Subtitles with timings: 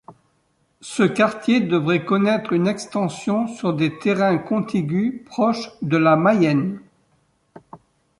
[0.81, 6.79] Ce quartier devrait connaître une extension sur des terrains contigus proches de la Mayenne.